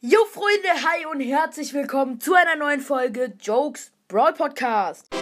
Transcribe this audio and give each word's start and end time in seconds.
Jo 0.00 0.24
Freunde, 0.26 0.68
hi 0.68 1.06
und 1.06 1.18
herzlich 1.18 1.74
willkommen 1.74 2.20
zu 2.20 2.32
einer 2.32 2.54
neuen 2.54 2.80
Folge 2.80 3.32
Jokes 3.40 3.90
Brawl 4.06 4.32
Podcast. 4.32 5.12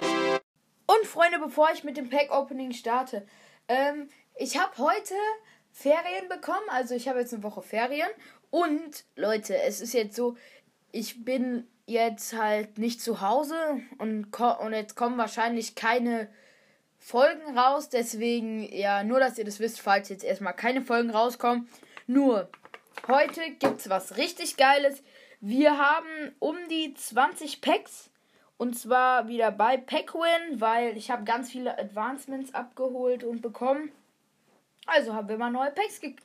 Und 0.87 1.07
Freunde, 1.07 1.39
bevor 1.39 1.71
ich 1.73 1.83
mit 1.83 1.97
dem 1.97 2.11
Pack 2.11 2.31
Opening 2.31 2.73
starte, 2.73 3.27
ähm, 3.69 4.11
ich 4.35 4.59
habe 4.59 4.77
heute 4.77 5.15
Ferien 5.73 6.29
bekommen, 6.29 6.69
also 6.69 6.95
ich 6.95 7.09
habe 7.09 7.21
jetzt 7.21 7.33
eine 7.33 7.43
Woche 7.43 7.63
Ferien 7.63 8.11
und 8.51 9.07
Leute, 9.17 9.57
es 9.63 9.81
ist 9.81 9.95
jetzt 9.95 10.15
so, 10.15 10.37
ich 10.93 11.25
bin 11.25 11.67
jetzt 11.87 12.35
halt 12.35 12.77
nicht 12.77 13.01
zu 13.01 13.23
Hause 13.23 13.81
und, 13.97 14.27
und 14.39 14.73
jetzt 14.75 14.95
kommen 14.95 15.17
wahrscheinlich 15.17 15.75
keine 15.75 16.29
Folgen 16.99 17.57
raus, 17.59 17.89
deswegen 17.89 18.63
ja, 18.71 19.05
nur 19.05 19.21
dass 19.21 19.39
ihr 19.39 19.47
das 19.47 19.59
wisst, 19.59 19.81
falls 19.81 20.11
jetzt 20.11 20.23
erstmal 20.23 20.53
keine 20.53 20.83
Folgen 20.83 21.09
rauskommen. 21.09 21.67
Nur 22.07 22.51
Heute 23.09 23.53
gibt's 23.53 23.89
was 23.89 24.17
richtig 24.17 24.57
Geiles. 24.57 25.01
Wir 25.41 25.79
haben 25.79 26.35
um 26.41 26.57
die 26.69 26.93
20 26.93 27.61
Packs. 27.61 28.11
Und 28.57 28.77
zwar 28.77 29.29
wieder 29.29 29.53
bei 29.53 29.77
Packwin, 29.77 30.61
weil 30.61 30.97
ich 30.97 31.11
habe 31.11 31.23
ganz 31.23 31.53
viele 31.53 31.79
Advancements 31.79 32.53
abgeholt 32.53 33.23
und 33.23 33.43
bekommen. 33.43 33.93
Also 34.87 35.15
haben 35.15 35.29
wir 35.29 35.39
mal 35.39 35.51
neue 35.51 35.71
Packs 35.71 36.01
ge 36.01 36.17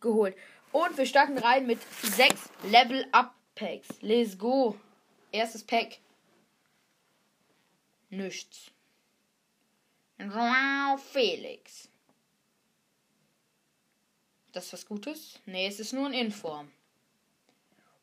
geholt. 0.00 0.36
Und 0.70 0.96
wir 0.96 1.06
starten 1.06 1.36
rein 1.36 1.66
mit 1.66 1.80
6 2.02 2.48
Level 2.64 3.04
Up 3.10 3.34
Packs. 3.56 3.88
Let's 4.00 4.38
go. 4.38 4.78
Erstes 5.32 5.64
Pack. 5.64 5.98
Nichts. 8.08 8.70
Wow, 10.18 11.02
Felix. 11.02 11.89
Das 14.52 14.66
ist 14.66 14.72
was 14.72 14.86
Gutes? 14.86 15.40
Nee, 15.46 15.66
es 15.66 15.78
ist 15.78 15.92
nur 15.92 16.06
ein 16.06 16.12
Inform. 16.12 16.70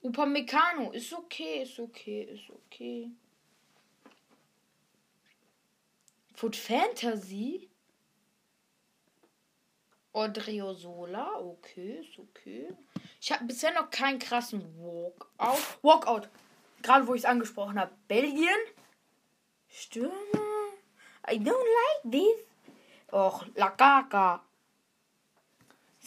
Upamecano 0.02 0.92
ist 0.92 1.12
okay, 1.14 1.64
ist 1.64 1.80
okay, 1.80 2.23
ist 2.23 2.50
okay. 2.50 3.12
Food 6.34 6.56
Fantasy? 6.56 7.70
Odriozola, 10.14 11.39
okay, 11.39 12.00
ist 12.00 12.17
okay. 12.17 12.73
Ich 13.20 13.32
habe 13.32 13.45
bisher 13.45 13.73
noch 13.73 13.89
keinen 13.89 14.20
krassen 14.20 14.61
Walkout. 14.80 15.80
Walkout. 15.82 16.30
Gerade 16.82 17.08
wo 17.08 17.14
ich 17.14 17.22
es 17.22 17.26
angesprochen 17.26 17.80
habe. 17.80 17.92
Belgien? 18.08 18.48
Stürmer? 19.67 20.14
I 21.30 21.38
don't 21.38 21.48
like 21.50 22.11
this. 22.11 22.45
Och, 23.11 23.45
Lakaka. 23.56 24.47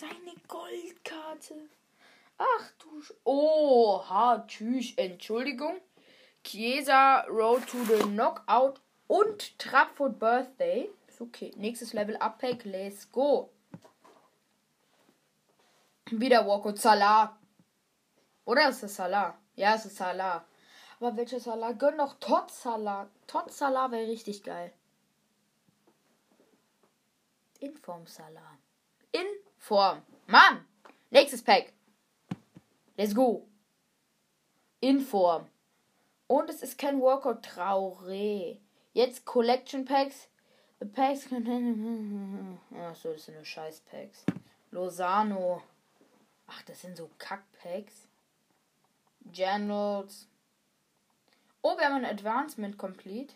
Seine 0.00 0.34
Goldkarte. 0.48 1.68
Ach 2.38 2.72
du. 2.78 3.02
Sch 3.02 3.12
Oha, 3.24 4.46
tschüss. 4.46 4.94
Entschuldigung. 4.96 5.78
Chiesa 6.42 7.26
Road 7.28 7.66
to 7.66 7.84
the 7.84 8.04
Knockout 8.04 8.80
und 9.08 9.58
Trapfoot 9.58 10.18
Birthday. 10.18 10.88
Ist 11.06 11.20
okay. 11.20 11.52
Nächstes 11.56 11.92
Level 11.92 12.16
Up 12.16 12.38
Pack. 12.38 12.64
Let's 12.64 13.12
go. 13.12 13.50
Wieder 16.10 16.46
Woko 16.46 16.74
Salah. 16.74 17.38
Oder 18.46 18.70
ist 18.70 18.82
es 18.82 18.96
Salah? 18.96 19.36
Ja, 19.54 19.74
es 19.74 19.84
ist 19.84 19.96
Salah. 19.96 20.46
Aber 20.98 21.14
welcher 21.18 21.40
Salah? 21.40 21.72
Gönn 21.72 21.98
doch 21.98 22.14
Tot 22.14 22.50
Salah. 22.50 23.10
Tot 23.26 23.52
Salah 23.52 23.90
wäre 23.90 24.08
richtig 24.08 24.44
geil. 24.44 24.72
Inform 27.58 28.06
Salah. 28.06 28.56
In 29.12 29.26
Form. 29.60 30.02
Mann! 30.26 30.64
Nächstes 31.10 31.42
Pack. 31.42 31.72
Let's 32.96 33.14
go. 33.14 33.46
In 34.80 35.00
Form. 35.00 35.46
Und 36.26 36.48
es 36.48 36.62
ist 36.62 36.78
kein 36.78 37.00
Workout 37.00 37.44
Traure. 37.44 38.58
Jetzt 38.94 39.24
Collection 39.24 39.84
Packs. 39.84 40.28
The 40.80 40.86
Packs 40.86 41.26
Achso, 41.26 43.12
das 43.12 43.26
sind 43.26 43.34
nur 43.34 43.44
Scheiß 43.44 43.80
Packs. 43.82 44.24
Lozano. 44.70 45.62
Ach, 46.46 46.62
das 46.62 46.80
sind 46.80 46.96
so 46.96 47.10
Kack-Packs. 47.18 48.08
Generals. 49.26 50.26
Oh, 51.60 51.76
wir 51.76 51.84
haben 51.84 51.96
ein 51.96 52.06
Advancement 52.06 52.78
complete. 52.78 53.34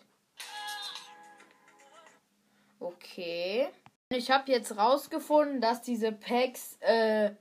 Okay. 2.79 3.69
Ich 4.09 4.29
habe 4.29 4.51
jetzt 4.51 4.77
rausgefunden, 4.77 5.61
dass 5.61 5.81
diese 5.81 6.11
Packs 6.11 6.77
äh, 6.81 7.31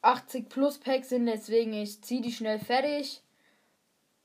80 0.00 0.48
plus 0.48 0.78
Packs 0.78 1.10
sind, 1.10 1.26
deswegen 1.26 1.74
ich 1.74 2.02
ziehe 2.02 2.22
die 2.22 2.32
schnell 2.32 2.58
fertig. 2.58 3.22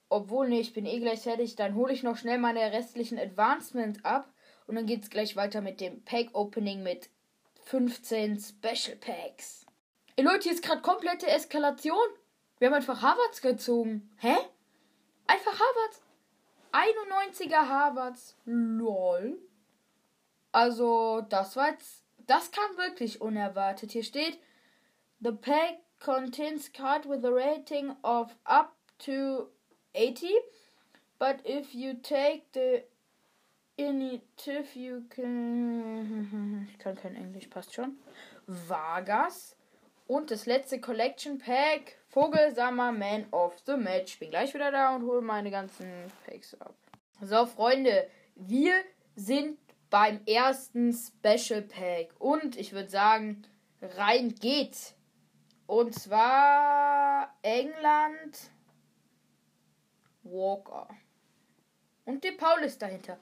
Obwohl, 0.07 0.47
ne, 0.47 0.59
ich 0.59 0.73
bin 0.73 0.85
eh 0.85 0.99
gleich 0.99 1.21
fertig. 1.21 1.55
Dann 1.55 1.75
hole 1.75 1.93
ich 1.93 2.01
noch 2.01 2.17
schnell 2.17 2.37
meine 2.37 2.71
restlichen 2.71 3.19
Advancement 3.19 4.05
ab. 4.05 4.33
Und 4.67 4.75
dann 4.75 4.85
geht 4.85 5.03
es 5.03 5.09
gleich 5.09 5.35
weiter 5.35 5.61
mit 5.61 5.81
dem 5.81 6.03
Pack 6.03 6.29
Opening 6.33 6.81
mit 6.81 7.09
15 7.65 8.39
Special 8.39 8.95
Packs. 8.95 9.65
Ey 10.15 10.23
Leute, 10.23 10.43
hier 10.43 10.53
ist 10.53 10.63
gerade 10.63 10.81
komplette 10.81 11.27
Eskalation. 11.27 11.97
Wir 12.57 12.69
haben 12.69 12.75
einfach 12.75 13.01
Harvards 13.01 13.41
gezogen. 13.41 14.09
Hä? 14.17 14.35
Einfach 15.27 15.59
Harvards. 15.59 16.01
91er 16.71 17.67
Harvards. 17.67 18.37
LOL. 18.45 19.48
Also, 20.51 21.21
das 21.29 21.55
war 21.55 21.71
jetzt. 21.71 22.03
Das 22.27 22.51
kam 22.51 22.77
wirklich 22.77 23.21
unerwartet. 23.21 23.91
Hier 23.91 24.03
steht: 24.03 24.39
The 25.21 25.31
pack 25.31 25.79
contains 25.99 26.71
card 26.71 27.07
with 27.07 27.23
a 27.25 27.29
rating 27.29 27.95
of 28.03 28.35
up 28.45 28.75
to 28.99 29.49
80. 29.93 30.29
But 31.17 31.45
if 31.45 31.73
you 31.73 31.95
take 31.95 32.43
the 32.53 32.83
initiative, 33.77 34.75
you 34.75 35.03
can. 35.09 36.67
Ich 36.71 36.79
kann 36.79 36.95
kein 36.95 37.15
Englisch, 37.15 37.47
passt 37.47 37.73
schon. 37.73 37.97
Vargas. 38.47 39.55
Und 40.07 40.31
das 40.31 40.45
letzte 40.45 40.81
Collection 40.81 41.37
Pack. 41.37 41.97
Vogelsammer 42.07 42.91
Man 42.91 43.27
of 43.31 43.53
the 43.65 43.77
Match. 43.77 44.17
Bin 44.17 44.31
gleich 44.31 44.53
wieder 44.53 44.71
da 44.71 44.95
und 44.95 45.05
hole 45.05 45.21
meine 45.21 45.51
ganzen 45.51 45.87
Packs 46.25 46.59
ab. 46.59 46.73
So, 47.21 47.45
Freunde. 47.45 48.09
Wir 48.35 48.81
sind 49.15 49.59
beim 49.89 50.21
ersten 50.25 50.93
Special 50.93 51.61
Pack. 51.61 52.09
Und 52.19 52.57
ich 52.57 52.73
würde 52.73 52.89
sagen, 52.89 53.43
rein 53.81 54.35
geht's. 54.35 54.95
Und 55.67 55.93
zwar 55.93 57.35
England 57.41 58.51
Walker. 60.23 60.87
Und 62.05 62.23
der 62.23 62.31
Paul 62.31 62.61
ist 62.63 62.81
dahinter. 62.81 63.19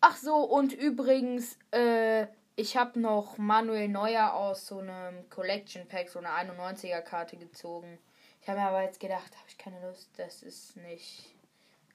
Ach 0.00 0.16
so, 0.16 0.36
und 0.36 0.72
übrigens, 0.72 1.58
äh, 1.72 2.28
ich 2.54 2.76
habe 2.76 3.00
noch 3.00 3.38
Manuel 3.38 3.88
Neuer 3.88 4.34
aus 4.34 4.66
so 4.66 4.78
einem 4.78 5.28
Collection 5.30 5.86
Pack, 5.88 6.08
so 6.08 6.20
eine 6.20 6.28
91er 6.28 7.00
Karte 7.00 7.36
gezogen. 7.36 7.98
Ich 8.40 8.48
habe 8.48 8.60
mir 8.60 8.66
aber 8.66 8.82
jetzt 8.82 9.00
gedacht, 9.00 9.36
habe 9.36 9.48
ich 9.48 9.58
keine 9.58 9.80
Lust, 9.86 10.10
das 10.16 10.42
ist 10.42 10.76
nicht. 10.76 11.34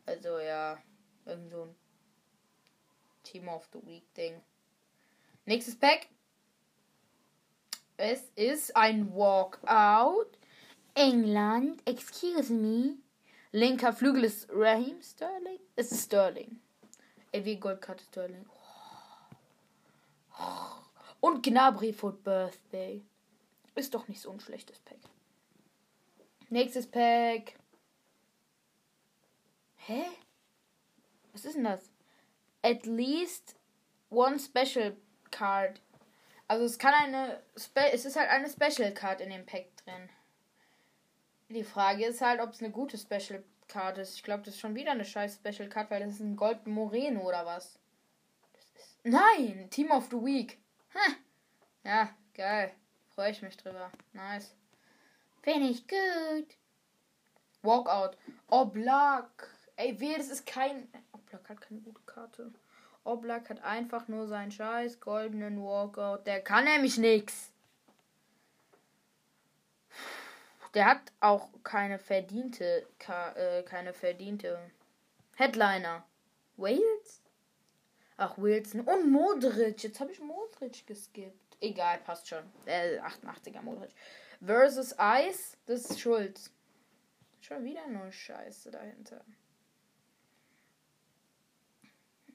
Also 0.05 0.39
ja, 0.39 0.77
irgend 1.25 1.49
so 1.49 1.63
ein 1.63 1.75
Team 3.23 3.47
of 3.49 3.67
the 3.73 3.79
Week 3.85 4.05
Ding. 4.15 4.41
Nächstes 5.45 5.77
Pack. 5.77 6.07
Es 7.97 8.29
ist 8.35 8.75
ein 8.75 9.13
Walkout. 9.13 10.37
England, 10.95 11.81
excuse 11.85 12.51
me. 12.53 12.97
Linker 13.51 13.93
Flügel 13.93 14.23
ist 14.23 14.47
Raheem 14.51 15.01
Sterling. 15.01 15.59
Es 15.75 15.91
ist 15.91 16.05
Sterling. 16.05 16.59
Ey, 17.31 17.55
Goldkarte 17.55 18.03
Sterling. 18.03 18.45
Und 21.19 21.43
Gnabry 21.43 21.93
for 21.93 22.11
Birthday. 22.11 23.03
Ist 23.75 23.93
doch 23.93 24.07
nicht 24.07 24.21
so 24.21 24.31
ein 24.31 24.39
schlechtes 24.39 24.79
Pack. 24.79 24.99
Nächstes 26.49 26.85
Pack. 26.85 27.55
Hä? 29.77 30.05
Was 31.31 31.45
ist 31.45 31.55
denn 31.55 31.63
das? 31.63 31.92
At 32.63 32.85
least 32.85 33.55
one 34.09 34.39
special 34.39 34.95
card. 35.31 35.79
Also 36.47 36.65
es 36.65 36.77
kann 36.77 36.93
eine 36.93 37.41
Spe 37.57 37.91
es 37.91 38.05
ist 38.05 38.15
halt 38.15 38.29
eine 38.29 38.49
Special 38.49 38.93
Card 38.93 39.21
in 39.21 39.29
dem 39.29 39.45
Pack 39.45 39.75
drin. 39.77 40.09
Die 41.49 41.63
Frage 41.63 42.05
ist 42.05 42.21
halt, 42.21 42.41
ob 42.41 42.51
es 42.51 42.61
eine 42.61 42.71
gute 42.71 42.97
Special 42.97 43.43
Card 43.67 43.97
ist. 43.97 44.15
Ich 44.15 44.23
glaube, 44.23 44.43
das 44.43 44.55
ist 44.55 44.59
schon 44.59 44.75
wieder 44.75 44.91
eine 44.91 45.05
scheiß 45.05 45.35
Special 45.35 45.69
Card, 45.69 45.91
weil 45.91 46.01
das 46.01 46.15
ist 46.15 46.19
ein 46.19 46.35
Gold 46.35 46.65
Moreno 46.67 47.21
oder 47.21 47.45
was. 47.45 47.79
Nein, 49.03 49.67
Team 49.69 49.91
of 49.91 50.05
the 50.09 50.17
Week. 50.17 50.57
Hm. 50.89 51.15
Ja, 51.83 52.09
geil. 52.33 52.71
Freue 53.13 53.31
ich 53.31 53.41
mich 53.41 53.57
drüber. 53.57 53.91
Nice. 54.13 54.55
Finde 55.41 55.67
ich 55.67 55.87
gut. 55.87 56.55
Walkout. 57.61 58.17
Oblak. 58.47 59.49
Ey, 59.75 59.99
weh, 59.99 60.15
das 60.15 60.29
ist 60.29 60.45
kein. 60.45 60.87
Oblak 61.33 61.49
hat 61.49 61.61
keine 61.61 61.79
gute 61.81 62.01
Karte. 62.05 62.51
Oblak 63.03 63.49
hat 63.49 63.63
einfach 63.63 64.07
nur 64.07 64.27
seinen 64.27 64.51
scheiß 64.51 64.99
goldenen 64.99 65.61
Walkout. 65.63 66.27
Der 66.27 66.41
kann 66.41 66.65
nämlich 66.65 66.97
nichts. 66.97 67.51
der 70.75 70.85
hat 70.85 71.01
auch 71.19 71.49
keine 71.63 71.99
verdiente, 71.99 72.87
äh, 73.35 73.63
keine 73.63 73.93
verdiente 73.93 74.59
Headliner. 75.35 76.03
Wales? 76.57 77.21
Ach, 78.17 78.37
Wilson 78.37 78.81
und 78.81 79.11
Modric. 79.11 79.83
Jetzt 79.83 79.99
habe 79.99 80.11
ich 80.11 80.19
Modric 80.19 80.85
geskippt. 80.85 81.57
Egal, 81.59 81.97
passt 81.99 82.27
schon. 82.27 82.43
Äh, 82.65 82.99
88er 82.99 83.61
Modric. 83.61 83.91
Versus 84.39 84.95
Ice, 84.99 85.57
das 85.65 85.89
ist 85.89 85.99
Schulz. 85.99 86.51
Schon 87.41 87.63
wieder 87.63 87.87
nur 87.87 88.11
Scheiße 88.11 88.69
dahinter. 88.71 89.23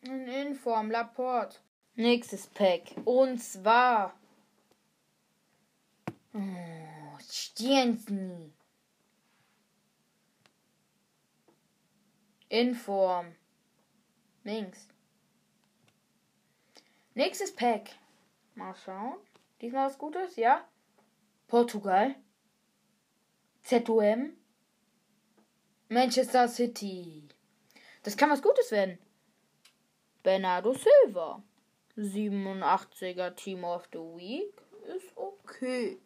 In 0.02 0.28
Inform, 0.28 0.90
Laporte. 0.90 1.58
Nächstes 1.94 2.46
Pack. 2.46 2.94
Und 3.04 3.38
zwar. 3.38 4.14
Oh, 6.32 7.18
Stiernsny. 7.28 8.52
Inform. 12.48 13.34
Links. 14.44 14.88
Nächstes 17.14 17.54
Pack. 17.54 17.90
Mal 18.54 18.74
schauen. 18.76 19.16
Diesmal 19.60 19.86
was 19.86 19.98
Gutes, 19.98 20.36
ja? 20.36 20.64
Portugal. 21.48 22.14
ZOM. 23.64 24.32
Manchester 25.88 26.48
City. 26.48 27.28
Das 28.04 28.16
kann 28.16 28.30
was 28.30 28.40
Gutes 28.40 28.70
werden. 28.70 28.98
Bernardo 30.28 30.74
Silva. 30.74 31.42
87er 31.96 33.34
Team 33.34 33.64
of 33.64 33.88
the 33.92 33.98
Week 33.98 34.52
ist 34.94 35.16
okay. 35.16 35.96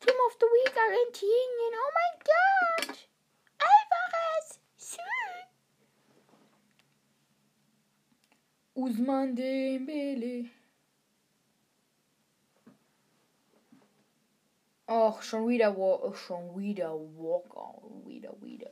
Team 0.00 0.16
of 0.26 0.36
the 0.40 0.46
Week 0.46 0.74
Argentinien. 0.74 1.74
Oh 1.76 1.92
mein 1.98 2.16
Gott. 2.24 3.08
Alvarez. 3.58 4.60
Sü. 4.78 4.98
Usman 8.76 9.36
Dembele. 9.36 10.48
Och, 14.86 15.22
schon 15.22 15.48
wieder, 15.48 15.74
schon 16.14 16.58
wieder 16.58 16.94
Walker. 16.94 17.82
Wieder, 18.06 18.32
wieder. 18.40 18.70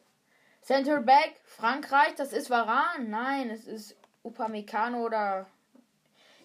Center 0.66 1.00
Back, 1.00 1.36
Frankreich, 1.44 2.16
das 2.16 2.32
ist 2.32 2.50
Varan. 2.50 3.08
Nein, 3.08 3.50
es 3.50 3.68
ist 3.68 3.94
Upamecano 4.24 5.04
oder 5.04 5.46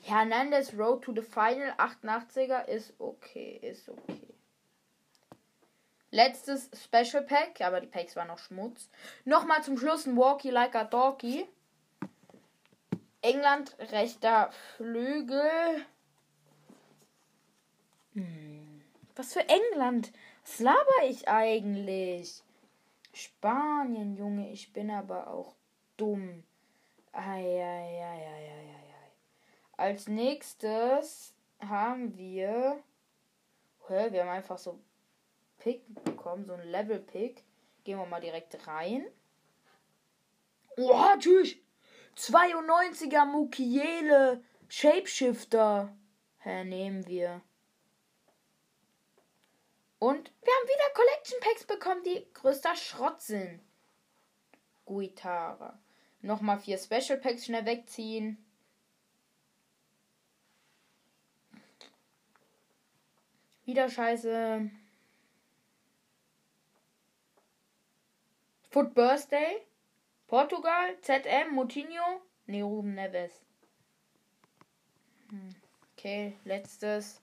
Hernandez 0.03 0.75
Road 0.77 1.03
to 1.03 1.11
the 1.11 1.23
Final 1.23 1.71
88er 1.79 2.65
ist 2.65 2.93
okay, 2.99 3.57
ist 3.63 3.89
okay. 3.89 4.21
Letztes 6.11 6.69
Special 6.83 7.23
Pack, 7.23 7.61
aber 7.61 7.81
die 7.81 7.87
Packs 7.87 8.15
waren 8.15 8.27
noch 8.27 8.37
Schmutz. 8.37 8.89
Nochmal 9.25 9.63
zum 9.63 9.75
Schluss 9.75 10.05
ein 10.05 10.15
Walkie 10.15 10.51
like 10.51 10.75
a 10.75 10.83
Doggy. 10.83 11.47
England, 13.23 13.75
rechter 13.91 14.51
Flügel. 14.77 15.83
Hm. 18.13 18.83
Was 19.15 19.33
für 19.33 19.49
England? 19.49 20.11
Was 20.43 20.59
laber 20.59 21.09
ich 21.09 21.27
eigentlich? 21.27 22.43
Spanien, 23.13 24.15
Junge, 24.15 24.51
ich 24.51 24.71
bin 24.71 24.89
aber 24.89 25.27
auch 25.27 25.55
dumm. 25.97 26.43
Eieieiei. 27.11 28.81
Als 29.75 30.07
nächstes 30.07 31.33
haben 31.59 32.15
wir. 32.15 32.81
Hä, 33.87 34.11
wir 34.11 34.21
haben 34.21 34.29
einfach 34.29 34.57
so 34.57 34.79
Pick 35.57 35.81
bekommen, 36.03 36.45
so 36.45 36.53
ein 36.53 36.67
Level 36.67 36.99
Pick. 36.99 37.43
Gehen 37.83 37.97
wir 37.97 38.05
mal 38.05 38.21
direkt 38.21 38.67
rein. 38.67 39.05
Oh, 40.77 41.17
tschüss! 41.17 41.55
92er 42.15 43.25
Mukiele 43.25 44.43
Shapeshifter. 44.67 45.95
Nehmen 46.45 47.05
wir. 47.07 47.41
Und 50.01 50.31
wir 50.41 50.51
haben 50.51 50.67
wieder 50.67 50.93
Collection 50.95 51.39
Packs 51.41 51.63
bekommen, 51.63 52.01
die 52.03 52.25
größter 52.33 52.75
Schrott 52.75 53.21
sind. 53.21 53.61
Guitara. 54.83 55.77
Nochmal 56.21 56.59
vier 56.59 56.79
Special 56.79 57.19
Packs 57.19 57.45
schnell 57.45 57.67
wegziehen. 57.67 58.43
Wieder 63.65 63.87
scheiße. 63.91 64.71
Foot 68.71 68.95
Birthday. 68.95 69.61
Portugal. 70.25 70.99
ZM. 71.01 71.53
Moutinho. 71.53 72.21
Ne, 72.47 72.63
Ruben 72.63 72.95
Neves. 72.95 73.39
Hm, 75.29 75.55
okay, 75.93 76.35
letztes. 76.43 77.21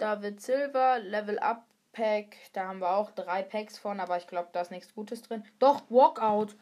David 0.00 0.40
Silver. 0.40 0.98
Level 0.98 1.38
Up 1.38 1.66
Pack. 1.92 2.36
Da 2.52 2.68
haben 2.68 2.80
wir 2.80 2.90
auch 2.90 3.10
drei 3.10 3.42
Packs 3.42 3.78
von, 3.78 4.00
aber 4.00 4.16
ich 4.16 4.26
glaube, 4.26 4.48
da 4.52 4.62
ist 4.62 4.70
nichts 4.70 4.94
Gutes 4.94 5.22
drin. 5.22 5.44
Doch, 5.58 5.82
Walkout. 5.90 6.56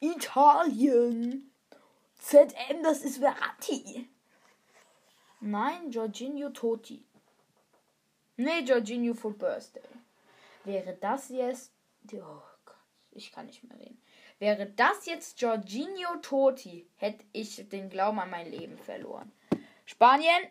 Italien. 0.00 1.50
ZM, 2.18 2.82
das 2.82 3.02
ist 3.02 3.18
Verratti. 3.18 4.08
Nein, 5.40 5.90
Jorginho 5.90 6.50
Toti. 6.50 7.04
Nee, 8.36 8.60
Jorginho 8.60 9.14
for 9.14 9.32
Birthday. 9.32 9.82
Wäre 10.64 10.94
das 11.00 11.28
jetzt. 11.28 11.72
Oh 12.12 12.42
Gott, 12.64 12.76
ich 13.12 13.32
kann 13.32 13.46
nicht 13.46 13.62
mehr 13.64 13.78
reden. 13.78 14.00
Wäre 14.38 14.66
das 14.66 15.06
jetzt 15.06 15.40
Jorginho 15.40 16.16
Toti, 16.20 16.86
hätte 16.96 17.24
ich 17.32 17.68
den 17.68 17.88
Glauben 17.88 18.20
an 18.20 18.30
mein 18.30 18.50
Leben 18.50 18.76
verloren. 18.76 19.32
Spanien, 19.86 20.42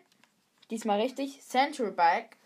diesmal 0.70 1.00
richtig. 1.00 1.40
Central 1.42 1.92
Back, 1.92 2.36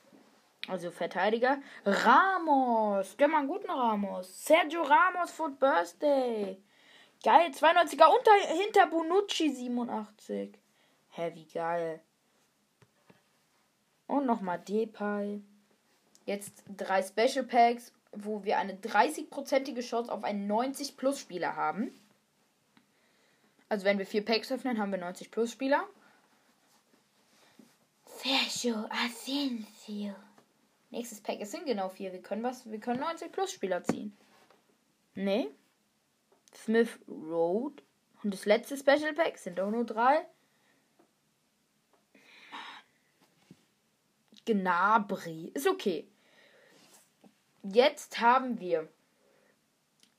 also 0.68 0.90
Verteidiger. 0.90 1.58
Ramos, 1.84 3.16
gönn 3.16 3.30
mal 3.30 3.38
einen 3.38 3.48
guten 3.48 3.70
Ramos. 3.70 4.44
Sergio 4.44 4.82
Ramos 4.82 5.30
for 5.30 5.50
Birthday. 5.50 6.62
Geil, 7.22 7.50
92er 7.50 8.06
unter, 8.06 8.32
hinter 8.62 8.86
Bonucci 8.86 9.50
87. 9.50 10.58
Hä, 11.10 11.32
wie 11.34 11.46
geil. 11.46 12.00
Und 14.06 14.26
nochmal 14.26 14.58
Depay. 14.58 15.42
Jetzt 16.24 16.64
drei 16.76 17.02
Special 17.02 17.44
Packs, 17.44 17.92
wo 18.12 18.44
wir 18.44 18.58
eine 18.58 18.74
30-prozentige 18.74 19.82
Chance 19.82 20.12
auf 20.12 20.24
einen 20.24 20.50
90-Plus-Spieler 20.50 21.56
haben. 21.56 21.92
Also 23.68 23.84
wenn 23.84 23.98
wir 23.98 24.06
vier 24.06 24.24
Packs 24.24 24.50
öffnen, 24.50 24.78
haben 24.78 24.90
wir 24.90 25.00
90-Plus-Spieler. 25.02 25.86
Sergio 28.22 28.86
Asensio. 28.90 30.14
Nächstes 30.90 31.22
Pack, 31.22 31.38
es 31.40 31.52
sind 31.52 31.64
genau 31.64 31.88
vier. 31.88 32.12
Wir 32.12 32.20
können 32.20 32.42
was, 32.42 32.70
wir 32.70 32.78
können 32.78 33.02
90-Plus-Spieler 33.02 33.82
ziehen. 33.84 34.14
Nee. 35.14 35.48
Smith 36.54 36.98
Road. 37.08 37.82
Und 38.22 38.34
das 38.34 38.44
letzte 38.44 38.76
Special 38.76 39.14
Pack 39.14 39.38
sind 39.38 39.58
auch 39.58 39.70
nur 39.70 39.86
drei. 39.86 40.26
Gnabry. 44.44 45.52
Ist 45.54 45.66
okay. 45.66 46.06
Jetzt 47.62 48.20
haben 48.20 48.60
wir 48.60 48.88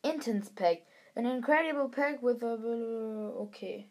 Intense 0.02 0.52
Pack. 0.54 0.84
An 1.14 1.26
Incredible 1.26 1.90
Pack 1.90 2.24
with 2.24 2.42
a... 2.42 3.34
Okay. 3.38 3.88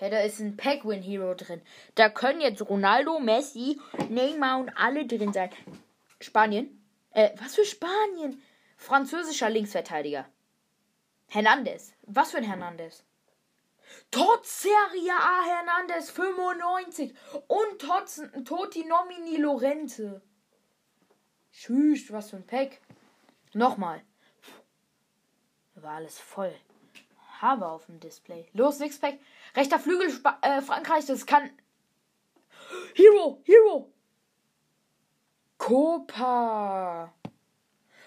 Hey, 0.00 0.10
da 0.10 0.20
ist 0.20 0.38
ein 0.38 0.56
Pack-Win 0.56 1.02
Hero 1.02 1.34
drin. 1.34 1.60
Da 1.96 2.08
können 2.08 2.40
jetzt 2.40 2.62
Ronaldo, 2.62 3.18
Messi, 3.18 3.80
Neymar 4.08 4.60
und 4.60 4.70
alle 4.70 5.04
drin 5.04 5.32
sein. 5.32 5.50
Spanien? 6.20 6.80
Äh, 7.10 7.30
was 7.42 7.56
für 7.56 7.64
Spanien? 7.64 8.40
Französischer 8.76 9.50
Linksverteidiger. 9.50 10.24
Hernandez. 11.26 11.94
Was 12.02 12.30
für 12.30 12.36
ein 12.36 12.44
Hernandez? 12.44 13.02
Tots 14.12 14.62
Serie 14.62 15.14
A 15.14 15.42
Hernandez 15.44 16.10
95 16.10 17.12
und 17.48 17.80
Tots, 17.80 18.22
Toti 18.44 18.84
Nomini 18.84 19.36
Lorente. 19.38 20.22
Tschüss, 21.52 22.12
was 22.12 22.30
für 22.30 22.36
ein 22.36 22.46
Pack. 22.46 22.80
Nochmal. 23.52 24.00
War 25.74 25.94
alles 25.94 26.20
voll. 26.20 26.54
Habe 27.40 27.68
auf 27.68 27.86
dem 27.86 28.00
Display. 28.00 28.48
Los, 28.52 28.78
Sixpack. 28.78 29.18
Rechter 29.54 29.78
Flügel 29.78 30.08
Sp 30.10 30.26
äh, 30.42 30.60
Frankreich, 30.60 31.06
das 31.06 31.26
kann. 31.26 31.50
Hero, 32.94 33.40
Hero. 33.44 33.92
Copa. 35.56 37.12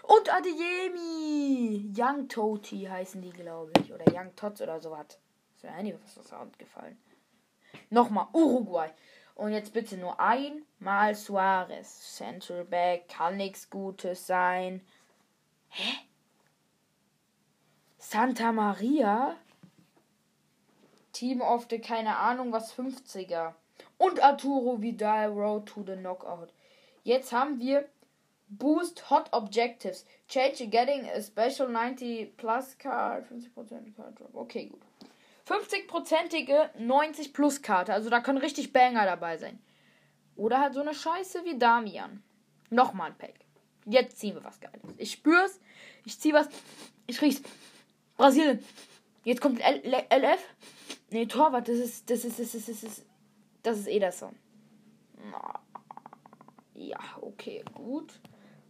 Und 0.03 0.33
Adeyemi. 0.33 1.93
Young 1.95 2.27
Toti 2.27 2.83
heißen 2.83 3.21
die, 3.21 3.29
glaube 3.29 3.71
ich. 3.79 3.93
Oder 3.93 4.05
Young 4.13 4.35
Tots 4.35 4.61
oder 4.61 4.79
sowas. 4.79 5.19
Ist 5.55 5.63
mir 5.63 5.71
einiges 5.71 6.01
was 6.17 6.57
gefallen. 6.57 6.97
Nochmal, 7.89 8.27
Uruguay. 8.33 8.89
Und 9.35 9.53
jetzt 9.53 9.73
bitte 9.73 9.97
nur 9.97 10.19
einmal 10.19 11.15
Suarez. 11.15 12.17
Central 12.17 12.65
Back 12.65 13.07
kann 13.07 13.38
nichts 13.38 13.69
Gutes 13.69 14.27
sein. 14.27 14.81
Hä? 15.69 16.10
Santa 18.11 18.51
Maria? 18.51 19.37
Team 21.13 21.41
of 21.41 21.67
the 21.69 21.79
keine 21.79 22.17
Ahnung 22.17 22.51
was 22.51 22.73
50er. 22.73 23.53
Und 23.97 24.21
Arturo 24.21 24.81
Vidal 24.81 25.31
Road 25.31 25.65
to 25.65 25.81
the 25.87 25.95
Knockout. 25.95 26.51
Jetzt 27.05 27.31
haben 27.31 27.61
wir 27.61 27.87
Boost 28.49 29.09
Hot 29.09 29.29
Objectives. 29.31 30.05
Change 30.27 30.67
getting 30.67 31.09
a 31.09 31.21
special 31.21 31.69
90 31.69 32.35
plus 32.35 32.77
card. 32.77 33.23
50% 33.31 33.95
Card 33.95 34.19
Drop. 34.19 34.35
Okay, 34.35 34.65
gut. 34.65 34.81
50%ige 35.47 36.69
90 36.79 37.31
plus 37.31 37.61
Karte. 37.61 37.93
Also 37.93 38.09
da 38.09 38.19
können 38.19 38.39
richtig 38.39 38.73
Banger 38.73 39.05
dabei 39.05 39.37
sein. 39.37 39.57
Oder 40.35 40.59
halt 40.59 40.73
so 40.73 40.81
eine 40.81 40.93
Scheiße 40.93 41.45
wie 41.45 41.57
Damian. 41.57 42.21
Nochmal 42.69 43.11
ein 43.11 43.17
Pack. 43.17 43.35
Jetzt 43.85 44.19
ziehen 44.19 44.35
wir 44.35 44.43
was 44.43 44.59
Geiles. 44.59 44.81
Ich 44.97 45.13
spür's. 45.13 45.61
Ich 46.03 46.19
zieh 46.19 46.33
was. 46.33 46.49
Ich 47.07 47.21
riech's. 47.21 47.41
Brasilien. 48.21 48.59
Jetzt 49.23 49.41
kommt 49.41 49.59
LF. 49.59 50.39
Nee, 51.09 51.25
Torwart. 51.25 51.67
Das 51.67 51.77
ist. 51.77 52.07
Das 52.07 52.23
ist. 52.23 52.39
Das 52.39 52.53
ist. 52.53 52.69
Das 52.69 52.83
ist. 52.83 53.05
Das 53.63 53.79
ist 53.79 53.87
Ederson. 53.87 54.35
Ja, 56.75 56.99
okay, 57.19 57.63
gut. 57.73 58.19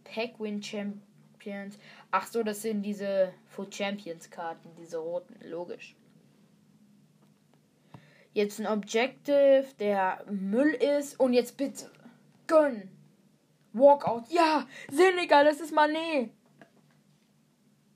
Pack-Win 0.04 0.62
Champions. 0.62 1.78
Ach 2.10 2.26
so, 2.26 2.42
das 2.42 2.62
sind 2.62 2.82
diese 2.82 3.32
Food 3.46 3.74
Champions 3.74 4.30
Karten, 4.30 4.68
diese 4.78 4.98
roten, 4.98 5.34
logisch. 5.48 5.96
Jetzt 8.34 8.58
ein 8.60 8.66
Objective, 8.66 9.66
der 9.78 10.24
Müll 10.30 10.72
ist. 10.74 11.20
Und 11.20 11.34
jetzt 11.34 11.56
bitte. 11.58 11.90
Gönn. 12.46 12.90
Walkout. 13.72 14.24
Ja, 14.30 14.66
Senegal, 14.90 15.44
das 15.44 15.60
ist 15.60 15.74
Manet. 15.74 16.30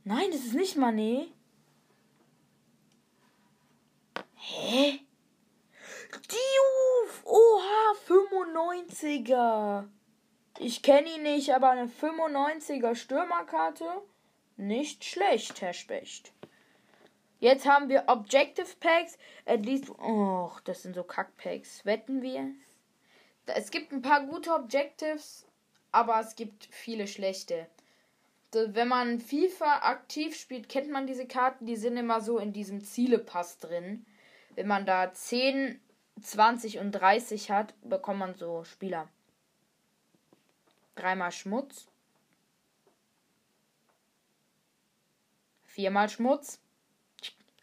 Nein, 0.04 0.26
das 0.30 0.40
ist 0.40 0.54
nicht 0.54 0.76
Manet. 0.76 1.36
Hä? 4.48 5.00
Diouf! 6.30 7.24
Oha, 7.24 7.94
95er. 8.06 9.88
Ich 10.60 10.82
kenne 10.82 11.16
ihn 11.16 11.24
nicht, 11.24 11.52
aber 11.52 11.70
eine 11.70 11.88
95er 11.88 12.94
Stürmerkarte. 12.94 13.84
Nicht 14.56 15.04
schlecht, 15.04 15.60
Herr 15.60 15.72
Specht. 15.72 16.32
Jetzt 17.40 17.66
haben 17.66 17.88
wir 17.88 18.04
Objective 18.06 18.68
Packs. 18.78 19.18
At 19.46 19.66
least. 19.66 19.90
Oh, 19.90 20.52
das 20.64 20.82
sind 20.84 20.94
so 20.94 21.02
Kackpacks. 21.02 21.84
Wetten 21.84 22.22
wir? 22.22 22.52
Es 23.46 23.72
gibt 23.72 23.92
ein 23.92 24.00
paar 24.00 24.26
gute 24.26 24.54
Objectives, 24.54 25.44
aber 25.90 26.20
es 26.20 26.36
gibt 26.36 26.68
viele 26.70 27.08
schlechte. 27.08 27.66
Wenn 28.52 28.88
man 28.88 29.20
FIFA 29.20 29.80
aktiv 29.82 30.36
spielt, 30.36 30.68
kennt 30.68 30.90
man 30.90 31.08
diese 31.08 31.26
Karten. 31.26 31.66
Die 31.66 31.76
sind 31.76 31.96
immer 31.96 32.20
so 32.20 32.38
in 32.38 32.52
diesem 32.52 32.80
Zielepass 32.84 33.58
drin. 33.58 34.06
Wenn 34.56 34.66
man 34.66 34.86
da 34.86 35.12
10, 35.12 35.80
20 36.20 36.78
und 36.78 36.92
30 36.92 37.50
hat, 37.50 37.75
bekommt 37.82 38.18
man 38.18 38.34
so 38.34 38.64
Spieler. 38.64 39.08
Dreimal 40.94 41.30
Schmutz. 41.30 41.86
Viermal 45.62 46.08
Schmutz. 46.08 46.58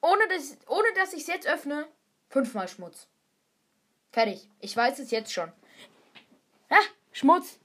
Ohne 0.01 0.27
dass, 0.27 0.57
ohne 0.67 0.87
dass 0.95 1.13
ich 1.13 1.21
es 1.21 1.27
jetzt 1.27 1.47
öffne, 1.47 1.87
fünfmal 2.29 2.67
Schmutz. 2.67 3.07
Fertig. 4.11 4.47
Ich 4.59 4.77
weiß 4.77 4.99
es 4.99 5.09
jetzt 5.09 5.33
schon. 5.33 5.51
Ah, 6.69 6.75
Schmutz. 7.11 7.57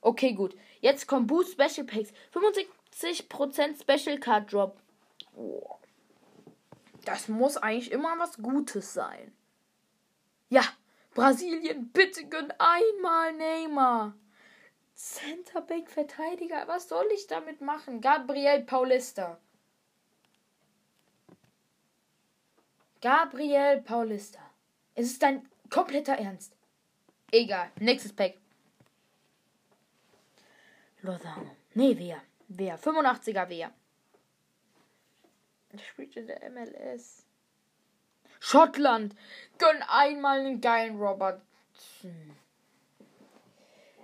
Okay, 0.00 0.32
gut. 0.32 0.56
Jetzt 0.80 1.06
kommt 1.06 1.26
Boost 1.26 1.52
Special 1.52 1.86
Packs. 1.86 2.14
75% 2.32 3.78
Special 3.78 4.18
Card 4.18 4.50
Drop. 4.50 4.80
Oh. 5.34 5.76
Das 7.06 7.28
muss 7.28 7.56
eigentlich 7.56 7.92
immer 7.92 8.18
was 8.18 8.36
Gutes 8.38 8.92
sein. 8.92 9.32
Ja, 10.48 10.64
Brasilien, 11.14 11.90
bitte 11.92 12.26
gönn 12.26 12.52
einmal 12.58 13.32
Neymar. 13.32 14.14
Centerback 14.96 15.88
Verteidiger, 15.88 16.66
was 16.66 16.88
soll 16.88 17.06
ich 17.14 17.28
damit 17.28 17.60
machen? 17.60 18.00
Gabriel 18.00 18.64
Paulista. 18.64 19.38
Gabriel 23.00 23.82
Paulista. 23.82 24.40
Es 24.96 25.06
ist 25.06 25.22
dein 25.22 25.48
kompletter 25.70 26.14
Ernst. 26.14 26.56
Egal, 27.30 27.70
nächstes 27.78 28.12
Pack. 28.14 28.34
Lozano. 31.02 31.54
Nee, 31.74 31.96
wer? 31.96 32.20
Wer? 32.48 32.80
85er 32.80 33.48
wer? 33.48 33.72
Der 35.76 35.84
spielt 35.84 36.16
in 36.16 36.26
der 36.26 36.50
MLS. 36.50 37.26
Schottland. 38.40 39.14
Gönn 39.58 39.82
einmal 39.88 40.40
einen 40.40 40.60
geilen 40.60 40.98
Robertson. 41.00 42.36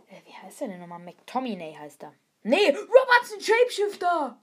Äh, 0.09 0.21
wie 0.27 0.33
heißt 0.33 0.61
der 0.61 0.69
denn 0.69 0.81
nochmal? 0.81 0.99
McTominay 0.99 1.75
heißt 1.75 2.03
er. 2.03 2.15
Nee, 2.43 2.71
Robertson 2.71 3.41
Shapeshifter. 3.41 4.39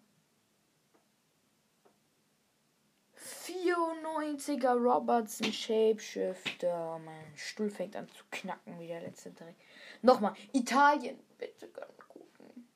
94er 3.18 4.74
Robertson 4.74 5.52
Shapeshifter. 5.52 7.00
Mein 7.04 7.36
Stuhl 7.36 7.70
fängt 7.70 7.96
an 7.96 8.08
zu 8.10 8.24
knacken 8.32 8.80
wie 8.80 8.88
der 8.88 9.02
letzte 9.02 9.32
Dreck. 9.32 9.56
Nochmal. 10.02 10.34
Italien. 10.54 11.20
Bitte 11.38 11.70
ganz 11.70 12.08
guten. 12.08 12.68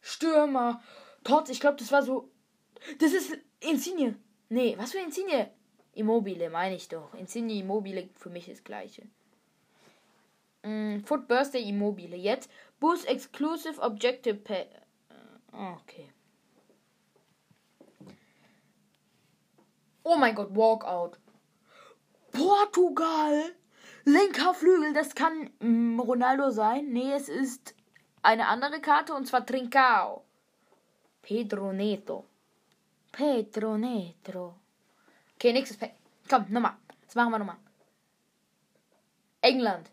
Stürmer. 0.00 0.82
Trotz, 1.24 1.50
ich 1.50 1.60
glaube, 1.60 1.76
das 1.76 1.92
war 1.92 2.02
so. 2.02 2.30
Das 2.98 3.12
ist 3.12 3.36
Insigne. 3.60 4.16
Nee, 4.48 4.76
was 4.78 4.92
für 4.92 4.98
Insigne? 4.98 5.50
Immobile, 5.94 6.50
meine 6.50 6.76
ich 6.76 6.88
doch. 6.88 7.12
Insigne 7.14 7.54
Immobile 7.54 8.08
für 8.16 8.30
mich 8.30 8.48
ist 8.48 8.60
das 8.60 8.64
gleiche. 8.64 9.02
Mm, 10.62 11.00
Foot 11.00 11.26
Birthday 11.28 11.68
Immobile. 11.68 12.16
Jetzt 12.16 12.50
Boost 12.80 13.06
Exclusive 13.08 13.80
Objective 13.80 14.36
Pay. 14.36 14.62
Äh, 14.62 15.72
okay. 15.80 16.12
Oh 20.02 20.16
mein 20.16 20.34
Gott, 20.34 20.54
Walkout. 20.54 21.18
Portugal. 22.32 23.54
Linker 24.04 24.54
Flügel, 24.54 24.94
das 24.94 25.14
kann 25.14 25.50
mm, 25.60 26.00
Ronaldo 26.00 26.50
sein. 26.50 26.88
Nee, 26.92 27.12
es 27.12 27.28
ist 27.28 27.74
eine 28.22 28.46
andere 28.46 28.80
Karte 28.80 29.14
und 29.14 29.26
zwar 29.26 29.44
Trincao. 29.44 30.24
Pedro 31.22 31.72
Neto. 31.72 32.24
Pedro 33.18 33.76
Neto. 33.76 34.54
Okay, 35.34 35.52
nächstes 35.52 35.76
Pack. 35.76 35.96
Komm, 36.28 36.46
nochmal. 36.50 36.76
Das 37.04 37.16
machen 37.16 37.32
wir 37.32 37.40
nochmal. 37.40 37.56
England. 39.40 39.90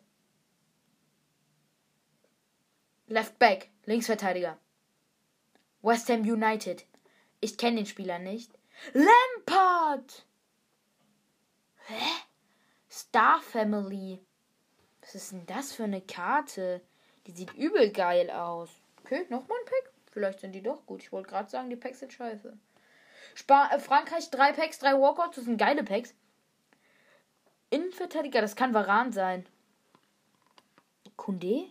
Left 3.08 3.40
Back. 3.40 3.72
Linksverteidiger. 3.86 4.60
West 5.82 6.08
Ham 6.10 6.22
United. 6.22 6.86
Ich 7.42 7.58
kenne 7.58 7.78
den 7.78 7.88
Spieler 7.88 8.20
nicht. 8.20 8.52
Lampard! 8.94 10.28
Hä? 11.88 12.06
Star 12.92 13.42
Family. 13.42 14.24
Was 15.02 15.16
ist 15.16 15.32
denn 15.32 15.48
das 15.48 15.74
für 15.74 15.86
eine 15.86 16.02
Karte? 16.02 16.80
Die 17.26 17.32
sieht 17.32 17.56
übel 17.56 17.92
geil 17.92 18.30
aus. 18.30 18.70
Okay, 19.04 19.26
nochmal 19.30 19.58
ein 19.58 19.66
Pack. 19.66 19.94
Vielleicht 20.12 20.42
sind 20.42 20.52
die 20.52 20.62
doch 20.62 20.86
gut. 20.86 21.02
Ich 21.02 21.12
wollte 21.12 21.30
gerade 21.30 21.50
sagen, 21.50 21.72
die 21.72 21.76
Packs 21.76 22.02
sind 22.02 22.14
scheiße. 22.14 22.56
Spa 23.36 23.70
äh, 23.72 23.80
Frankreich, 23.80 24.32
drei 24.32 24.54
Packs, 24.54 24.80
drei 24.80 24.94
Walkouts. 24.94 25.36
Das 25.36 25.46
sind 25.46 25.58
geile 25.58 25.84
Packs. 25.84 26.16
Innenverteidiger, 27.70 28.42
das 28.42 28.56
kann 28.56 28.74
Varan 28.74 29.12
sein. 29.12 29.46
Kunde? 31.18 31.68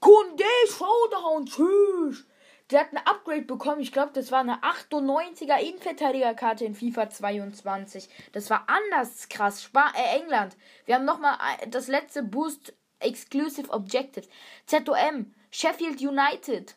Kunde, 0.00 0.44
Showdown, 0.68 1.46
tschüss. 1.46 2.26
Der 2.70 2.80
hat 2.80 2.92
ein 2.92 3.06
Upgrade 3.06 3.42
bekommen. 3.42 3.80
Ich 3.80 3.92
glaube, 3.92 4.12
das 4.12 4.30
war 4.30 4.40
eine 4.40 4.62
98er 4.62 5.58
Innenverteidigerkarte 5.58 6.64
in 6.64 6.74
FIFA 6.74 7.10
22. 7.10 8.08
Das 8.32 8.50
war 8.50 8.64
anders 8.68 9.28
krass. 9.28 9.62
Spa 9.62 9.90
äh, 9.96 10.20
England. 10.20 10.56
Wir 10.84 10.96
haben 10.96 11.04
nochmal 11.04 11.36
äh, 11.60 11.68
das 11.68 11.88
letzte 11.88 12.22
Boost 12.22 12.74
Exclusive 13.00 13.70
Objectives. 13.70 14.28
ZOM. 14.66 15.34
Sheffield 15.50 16.00
United. 16.00 16.76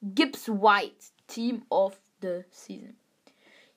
Gibbs 0.00 0.48
White. 0.48 1.12
Team 1.26 1.64
of 1.70 1.98
the 2.24 2.44
Season. 2.50 2.96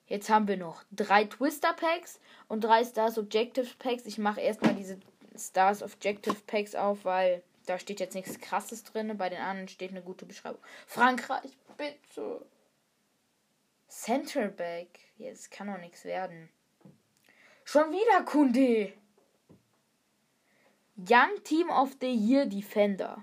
Jetzt 0.06 0.30
haben 0.30 0.48
wir 0.48 0.56
noch 0.56 0.82
drei 0.90 1.24
Twister 1.24 1.74
Packs 1.74 2.18
und 2.48 2.64
drei 2.64 2.82
Stars 2.84 3.18
Objective 3.18 3.68
Packs. 3.78 4.06
Ich 4.06 4.16
mache 4.16 4.40
erstmal 4.40 4.74
diese 4.74 4.98
Stars 5.36 5.82
Objective 5.82 6.36
Packs 6.46 6.74
auf, 6.74 7.04
weil 7.04 7.42
da 7.66 7.78
steht 7.78 8.00
jetzt 8.00 8.14
nichts 8.14 8.38
krasses 8.40 8.84
drin. 8.84 9.16
Bei 9.18 9.28
den 9.28 9.40
anderen 9.40 9.68
steht 9.68 9.90
eine 9.90 10.02
gute 10.02 10.24
Beschreibung. 10.24 10.60
Frankreich, 10.86 11.56
bitte. 11.76 12.46
Centerback. 13.88 14.88
Jetzt 15.18 15.50
kann 15.50 15.66
doch 15.66 15.78
nichts 15.78 16.04
werden. 16.04 16.48
Schon 17.64 17.90
wieder 17.92 18.22
Kunde. 18.24 18.94
Young 20.96 21.42
Team 21.44 21.68
of 21.68 21.96
the 22.00 22.10
Year 22.10 22.46
Defender. 22.46 23.22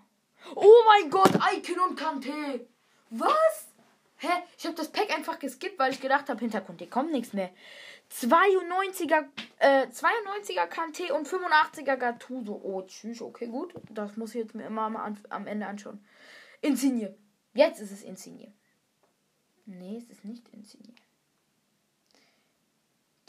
Oh 0.56 0.84
mein 0.86 1.10
Gott, 1.10 1.32
Icon 1.54 1.90
und 1.90 1.96
Kante. 1.98 2.68
Was? 3.10 3.75
Hä? 4.18 4.28
Ich 4.58 4.66
habe 4.66 4.76
das 4.76 4.92
Pack 4.92 5.14
einfach 5.16 5.40
geskippt, 5.40 5.78
weil 5.78 5.92
ich 5.92 6.02
gedacht 6.02 6.30
habe, 6.30 6.40
Hintergrund, 6.40 6.80
hier 6.80 6.90
kommt 6.90 7.12
nichts 7.12 7.34
mehr. 7.34 7.50
92er, 8.12 9.26
äh, 9.60 9.88
92er 9.88 10.68
Kante 10.68 11.14
und 11.14 11.28
85er 11.28 11.98
Gattuso. 11.98 12.60
Oh, 12.64 12.82
tschüss, 12.84 13.22
okay, 13.22 13.48
gut. 13.48 13.74
Das 13.90 14.16
muss 14.16 14.36
ich 14.36 14.42
jetzt 14.42 14.56
mir 14.56 14.68
immer 14.68 14.84
am, 14.84 15.18
am 15.30 15.48
Ende 15.48 15.68
anschauen. 15.68 16.06
Insigne. 16.62 17.16
Jetzt 17.54 17.82
ist 17.82 17.92
es 17.92 18.04
Insigne. 18.04 18.54
Nee, 19.66 19.98
es 19.98 20.10
ist 20.10 20.26
nicht 20.26 20.48
Insigne. 20.50 20.94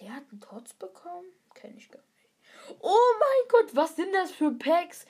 Der 0.01 0.15
hat 0.15 0.25
einen 0.31 0.41
Tots 0.41 0.75
bekommen? 0.75 1.27
Kenne 1.55 1.77
ich 1.79 1.91
gar 1.91 2.01
nicht. 2.01 2.79
Oh 2.81 3.15
mein 3.19 3.49
Gott, 3.49 3.75
was 3.75 3.97
sind 3.97 4.13
das 4.13 4.31
für 4.31 4.53
Packs? 4.53 5.07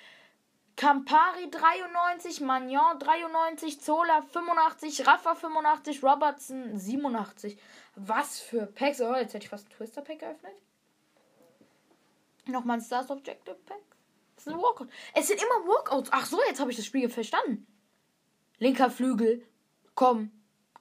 Campari 0.76 1.50
93, 1.50 2.40
Magnon 2.42 2.98
93, 2.98 3.80
Zola 3.80 4.22
85, 4.22 5.06
Rafa 5.06 5.34
85, 5.34 6.02
Robertson 6.02 6.78
87. 6.78 7.56
Was 7.96 8.40
für 8.40 8.66
Packs. 8.66 9.00
Oh, 9.00 9.14
jetzt 9.14 9.32
hätte 9.32 9.44
ich 9.44 9.48
fast 9.48 9.66
ein 9.66 9.70
Twister 9.70 10.02
Pack 10.02 10.18
geöffnet. 10.18 10.52
Nochmal 12.44 12.76
ein 12.76 12.82
Stars 12.82 13.10
Objective 13.10 13.56
Pack. 13.64 13.78
Das 14.36 14.46
ist 14.46 14.52
ein 14.52 14.60
Walkout. 14.60 14.88
Es 15.14 15.28
sind 15.28 15.42
immer 15.42 15.66
Walkouts. 15.66 16.10
Ach 16.12 16.26
so, 16.26 16.40
jetzt 16.46 16.60
habe 16.60 16.70
ich 16.70 16.76
das 16.76 16.84
Spiel 16.84 17.08
verstanden. 17.08 17.66
Linker 18.58 18.90
Flügel. 18.90 19.46
Komm. 19.94 20.30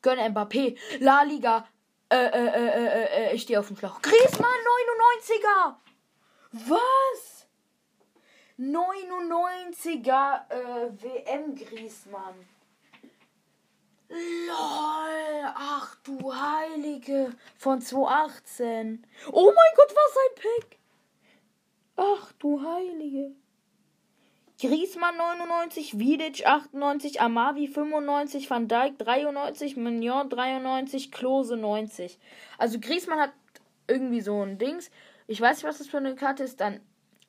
Gönn 0.02 0.20
Mbappé. 0.20 0.78
La 1.00 1.24
Liga. 1.24 1.68
Äh, 2.10 2.18
äh, 2.18 2.48
äh, 2.48 2.68
äh, 2.68 3.30
äh, 3.30 3.36
ich 3.36 3.44
stehe 3.44 3.60
auf 3.60 3.68
dem 3.68 3.78
Schlauch. 3.78 4.02
Griezmann 4.02 4.52
99er. 5.32 5.76
Was? 6.52 7.35
99er 8.60 10.42
äh, 10.50 10.92
WM 11.02 11.56
Griezmann. 11.56 12.36
LOL, 14.08 15.54
ach 15.56 15.96
du 16.04 16.34
Heilige. 16.34 17.34
Von 17.58 17.82
2018. 17.82 19.06
Oh 19.32 19.46
mein 19.46 19.76
Gott, 19.76 19.94
was 19.96 20.18
ein 20.18 20.36
Pack. 20.36 20.78
Ach 21.98 22.32
du 22.40 22.62
Heilige. 22.62 23.32
Griezmann 24.60 25.18
99, 25.18 26.00
Vidic 26.00 26.46
98, 26.46 27.20
Amavi 27.20 27.68
95, 27.68 28.50
Van 28.50 28.70
Dijk 28.70 28.98
93, 29.00 29.76
Mignon 29.76 30.30
93, 30.30 31.12
Klose 31.12 31.58
90. 31.58 32.18
Also 32.58 32.80
Griezmann 32.80 33.20
hat 33.20 33.34
irgendwie 33.88 34.22
so 34.22 34.42
ein 34.42 34.58
Dings. 34.58 34.92
Ich 35.28 35.42
weiß 35.42 35.58
nicht, 35.58 35.66
was 35.66 35.80
das 35.80 35.88
für 35.88 35.98
eine 35.98 36.16
Karte 36.16 36.44
ist. 36.44 36.62
Dann 36.62 36.80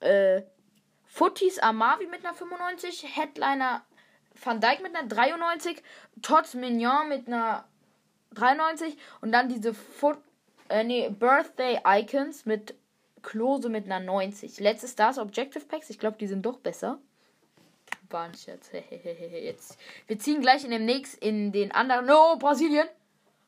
äh, 0.01 0.43
Footies 1.17 1.59
Amavi 1.59 2.07
mit 2.09 2.27
einer 2.27 2.35
95, 2.35 3.17
Headliner 3.17 3.83
Van 4.35 4.61
Dijk 4.61 4.83
mit 4.83 4.95
einer 4.95 5.09
93, 5.09 5.83
Tots 6.21 6.53
Mignon 6.53 7.09
mit 7.09 7.27
einer 7.27 7.65
93 8.35 8.99
und 9.23 9.33
dann 9.33 9.49
diese 9.49 9.73
Foot, 9.73 10.19
äh, 10.69 10.85
nee, 10.85 11.09
Birthday 11.09 11.81
Icons 11.87 12.45
mit 12.45 12.75
Klose 13.23 13.71
mit 13.71 13.87
einer 13.87 13.99
90. 13.99 14.61
Letztes 14.61 14.93
Stars 14.93 15.17
Objective 15.17 15.65
Packs, 15.65 15.89
ich 15.89 15.99
glaube, 15.99 16.19
die 16.19 16.27
sind 16.27 16.45
doch 16.45 16.59
besser. 16.59 16.99
War. 18.11 18.31
Jetzt. 19.33 19.79
Wir 20.07 20.19
ziehen 20.19 20.43
gleich 20.43 20.65
in 20.65 20.71
dem 20.71 20.85
nächsten, 20.85 21.25
in 21.25 21.51
den 21.51 21.73
anderen. 21.73 22.05
No, 22.05 22.37
Brasilien! 22.39 22.89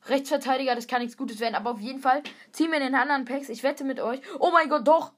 Rechtsverteidiger, 0.07 0.73
das 0.73 0.87
kann 0.87 1.03
nichts 1.03 1.17
Gutes 1.17 1.39
werden, 1.39 1.53
aber 1.53 1.69
auf 1.69 1.79
jeden 1.79 1.99
Fall 1.99 2.23
ziehen 2.51 2.71
wir 2.71 2.77
in 2.77 2.85
den 2.85 2.95
anderen 2.95 3.25
Packs. 3.25 3.47
Ich 3.47 3.61
wette 3.61 3.83
mit 3.83 3.99
euch. 3.99 4.21
Oh 4.39 4.49
mein 4.49 4.69
Gott, 4.69 4.87
doch! 4.87 5.11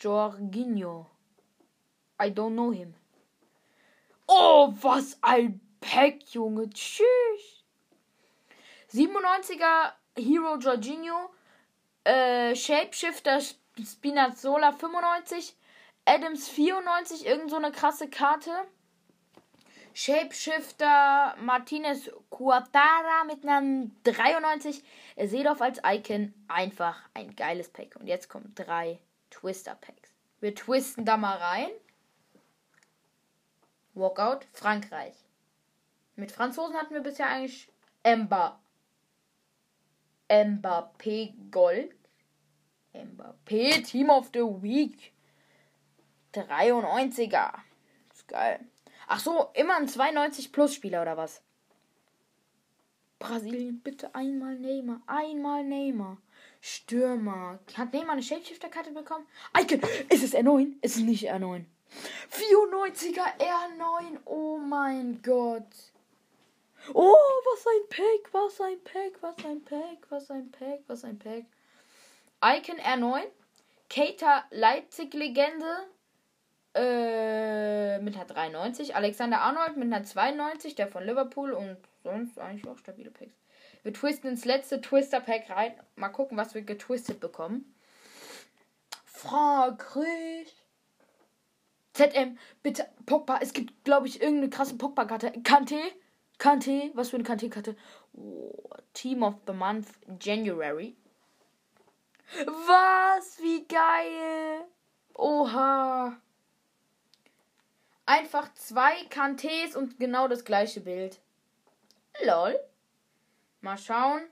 Jorginho. 0.00 1.06
I 2.20 2.30
don't 2.30 2.54
know 2.54 2.70
him. 2.72 2.94
Oh, 4.26 4.74
was 4.80 5.18
ein 5.22 5.60
Pack, 5.80 6.34
Junge. 6.34 6.68
Tschüss. 6.70 7.64
97er 8.92 9.92
Hero 10.16 10.56
Jorginho. 10.56 11.30
Äh, 12.04 12.54
Shapeshifter 12.54 13.40
Spinazzola 13.40 14.72
95. 14.72 15.54
Adams 16.04 16.48
94, 16.48 17.26
irgend 17.26 17.50
so 17.50 17.56
eine 17.56 17.70
krasse 17.70 18.08
Karte. 18.08 18.50
Shapeshifter 19.92 21.34
Martinez 21.42 22.10
Cuatara 22.30 23.24
mit 23.26 23.46
einem 23.46 23.94
93. 24.04 24.82
Seedorf 25.16 25.60
als 25.60 25.80
Icon. 25.84 26.32
Einfach 26.46 27.02
ein 27.14 27.34
geiles 27.34 27.68
Pack. 27.68 27.96
Und 27.96 28.06
jetzt 28.06 28.28
kommen 28.28 28.52
drei 28.54 29.00
Twister 29.30 29.74
Packs. 29.74 30.12
Wir 30.40 30.54
twisten 30.54 31.04
da 31.04 31.16
mal 31.16 31.36
rein. 31.36 31.70
Walkout, 33.94 34.46
Frankreich. 34.52 35.14
Mit 36.16 36.32
Franzosen 36.32 36.76
hatten 36.76 36.94
wir 36.94 37.00
bisher 37.00 37.28
eigentlich 37.28 37.68
Mba. 38.04 38.60
Mbappé 40.28 41.34
Gold. 41.50 41.94
Mbappé 42.94 43.82
Team 43.84 44.10
of 44.10 44.30
the 44.32 44.40
Week. 44.40 45.12
93er. 46.34 47.52
Ist 48.12 48.28
geil. 48.28 48.60
Ach 49.06 49.20
so, 49.20 49.50
immer 49.54 49.76
ein 49.76 49.88
92 49.88 50.52
Plus 50.52 50.74
Spieler 50.74 51.02
oder 51.02 51.16
was? 51.16 51.42
Brasilien, 53.18 53.80
bitte 53.80 54.14
einmal 54.14 54.58
Neymar. 54.58 55.00
Einmal 55.06 55.64
Neymar. 55.64 56.18
Stürmer. 56.60 57.58
Hat 57.74 57.92
Neymar 57.92 58.12
eine 58.12 58.22
Shapeshifter-Karte 58.22 58.92
bekommen? 58.92 59.26
Icon, 59.56 59.80
ist 60.08 60.24
es 60.24 60.34
R9? 60.34 60.74
Ist 60.82 60.96
es 60.96 61.02
nicht 61.02 61.30
R9? 61.30 61.64
94er 62.30 63.38
R9. 63.38 64.18
Oh 64.24 64.58
mein 64.58 65.20
Gott. 65.22 65.66
Oh, 66.94 67.12
was 67.12 67.66
ein 67.66 67.88
Pack, 67.88 68.32
was 68.32 68.60
ein 68.60 68.82
Pack, 68.82 69.22
was 69.22 69.44
ein 69.44 69.62
Pack, 69.62 70.10
was 70.10 70.30
ein 70.30 70.50
Pack, 70.50 70.80
was 70.86 71.04
ein 71.04 71.18
Pack. 71.18 71.44
Icon 72.42 72.78
R9. 72.78 73.22
Keita 73.88 74.44
Leipzig 74.50 75.14
Legende. 75.14 75.86
Äh, 76.74 77.98
mit 78.00 78.14
einer 78.14 78.26
93. 78.26 78.94
Alexander 78.94 79.40
Arnold 79.40 79.76
mit 79.76 79.92
einer 79.92 80.04
92, 80.04 80.74
der 80.74 80.86
von 80.86 81.04
Liverpool 81.04 81.52
und 81.52 81.76
sonst 82.04 82.38
eigentlich 82.38 82.68
auch 82.68 82.78
stabile 82.78 83.10
Packs. 83.10 83.37
Wir 83.82 83.92
twisten 83.92 84.28
ins 84.28 84.44
letzte 84.44 84.80
Twister-Pack 84.80 85.50
rein. 85.50 85.74
Mal 85.96 86.08
gucken, 86.08 86.36
was 86.36 86.54
wir 86.54 86.62
getwistet 86.62 87.20
bekommen. 87.20 87.74
Frankreich. 89.04 90.54
ZM, 91.94 92.38
bitte, 92.62 92.86
Pogba. 93.06 93.38
Es 93.40 93.52
gibt, 93.52 93.84
glaube 93.84 94.06
ich, 94.06 94.20
irgendeine 94.20 94.50
krasse 94.50 94.76
Pogba-Karte. 94.76 95.32
Kante. 95.42 95.80
Kante. 96.38 96.90
Was 96.94 97.10
für 97.10 97.16
eine 97.16 97.24
Kante-Karte? 97.24 97.76
Oh, 98.14 98.52
Team 98.94 99.22
of 99.22 99.34
the 99.46 99.52
Month 99.52 99.88
January. 100.20 100.96
Was? 102.44 103.40
Wie 103.40 103.66
geil. 103.66 104.64
Oha. 105.14 106.16
Einfach 108.06 108.52
zwei 108.54 108.94
Kantés 109.10 109.76
und 109.76 109.98
genau 109.98 110.28
das 110.28 110.44
gleiche 110.44 110.80
Bild. 110.80 111.20
Lol. 112.24 112.58
Mal 113.60 113.78
schauen. 113.78 114.22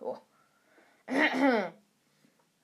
Oh. 0.00 0.16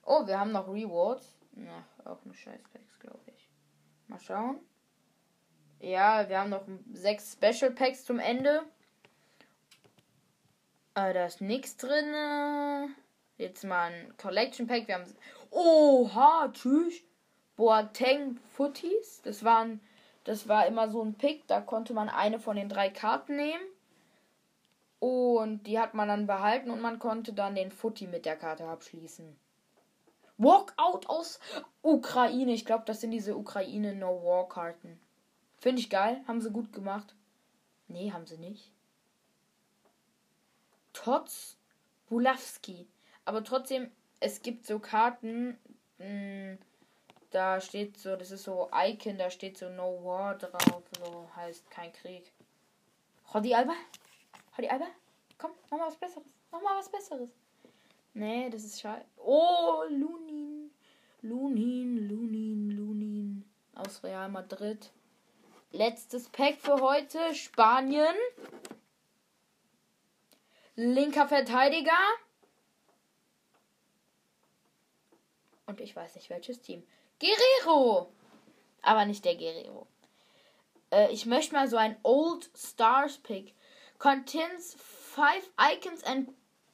oh, 0.02 0.26
wir 0.26 0.40
haben 0.40 0.52
noch 0.52 0.68
Rewards. 0.68 1.36
Na, 1.52 1.84
auch 2.04 2.24
eine 2.24 2.34
Scheiß-Packs, 2.34 2.98
glaube 3.00 3.20
ich. 3.26 3.50
Mal 4.06 4.20
schauen. 4.20 4.60
Ja, 5.80 6.28
wir 6.28 6.38
haben 6.38 6.50
noch 6.50 6.66
sechs 6.92 7.32
Special 7.32 7.70
Packs 7.70 8.04
zum 8.04 8.18
Ende. 8.18 8.62
Äh, 10.94 11.12
da 11.12 11.26
ist 11.26 11.40
nichts 11.40 11.76
drin. 11.76 12.94
Jetzt 13.36 13.64
mal 13.64 13.92
ein 13.92 14.16
Collection 14.16 14.66
Pack. 14.66 14.88
Wir 14.88 14.94
haben. 14.94 15.14
Oha, 15.50 16.50
tschüss. 16.52 17.02
Boateng 17.56 18.38
Footies. 18.54 19.20
Das 19.22 19.44
waren. 19.44 19.80
Das 20.26 20.48
war 20.48 20.66
immer 20.66 20.90
so 20.90 21.02
ein 21.02 21.14
Pick. 21.14 21.46
Da 21.46 21.60
konnte 21.60 21.94
man 21.94 22.08
eine 22.08 22.40
von 22.40 22.56
den 22.56 22.68
drei 22.68 22.90
Karten 22.90 23.36
nehmen. 23.36 23.62
Und 24.98 25.68
die 25.68 25.78
hat 25.78 25.94
man 25.94 26.08
dann 26.08 26.26
behalten 26.26 26.70
und 26.70 26.80
man 26.80 26.98
konnte 26.98 27.32
dann 27.32 27.54
den 27.54 27.70
Footy 27.70 28.08
mit 28.08 28.26
der 28.26 28.36
Karte 28.36 28.66
abschließen. 28.66 29.36
Walkout 30.36 31.06
aus 31.06 31.38
Ukraine. 31.80 32.52
Ich 32.52 32.64
glaube, 32.64 32.82
das 32.86 33.00
sind 33.00 33.12
diese 33.12 33.36
Ukraine 33.36 33.94
No 33.94 34.24
War 34.24 34.48
Karten. 34.48 34.98
Finde 35.58 35.80
ich 35.80 35.90
geil. 35.90 36.20
Haben 36.26 36.40
sie 36.40 36.50
gut 36.50 36.72
gemacht. 36.72 37.14
Nee, 37.86 38.10
haben 38.10 38.26
sie 38.26 38.38
nicht. 38.38 38.72
Tots 40.92 41.56
Bulawski. 42.08 42.88
Aber 43.24 43.44
trotzdem, 43.44 43.92
es 44.18 44.42
gibt 44.42 44.66
so 44.66 44.80
Karten, 44.80 45.56
mh, 45.98 46.04
hm, 46.04 46.58
da 47.30 47.60
steht 47.60 47.98
so, 47.98 48.16
das 48.16 48.30
ist 48.30 48.44
so 48.44 48.70
Icon, 48.72 49.18
da 49.18 49.30
steht 49.30 49.58
so 49.58 49.68
No 49.68 50.04
War 50.04 50.36
drauf, 50.36 50.82
so 50.98 51.28
heißt 51.36 51.70
kein 51.70 51.92
Krieg. 51.92 52.32
Rodi 53.34 53.54
Alba? 53.54 53.74
Rodi 54.56 54.68
Alba? 54.68 54.86
Komm, 55.38 55.52
mach 55.70 55.78
mal 55.78 55.86
was 55.88 55.96
Besseres. 55.96 56.26
Nochmal 56.50 56.78
was 56.78 56.88
Besseres. 56.88 57.30
Nee, 58.14 58.48
das 58.48 58.64
ist 58.64 58.80
scheiße. 58.80 59.04
Oh, 59.18 59.82
Lunin. 59.90 60.70
Lunin, 61.22 62.08
Lunin, 62.08 62.70
Lunin. 62.70 63.44
Aus 63.74 64.02
Real 64.02 64.30
Madrid. 64.30 64.90
Letztes 65.72 66.28
Pack 66.30 66.60
für 66.60 66.80
heute. 66.80 67.34
Spanien. 67.34 68.14
Linker 70.76 71.28
Verteidiger. 71.28 71.98
Und 75.66 75.80
ich 75.80 75.94
weiß 75.94 76.14
nicht 76.14 76.30
welches 76.30 76.60
Team. 76.62 76.86
Guerrero. 77.20 78.12
Aber 78.82 79.04
nicht 79.04 79.24
der 79.24 79.36
Guerrero. 79.36 79.86
Äh, 80.90 81.12
ich 81.12 81.26
möchte 81.26 81.54
mal 81.54 81.68
so 81.68 81.76
ein 81.76 81.96
Old 82.02 82.50
Stars 82.56 83.18
Pick. 83.18 83.54
Contains 83.98 84.76
five 84.78 85.50
Icons 85.58 86.04
and 86.04 86.28